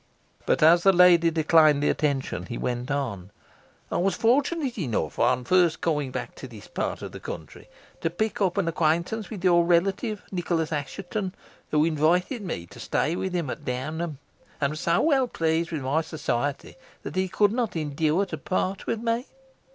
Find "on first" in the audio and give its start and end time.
5.19-5.79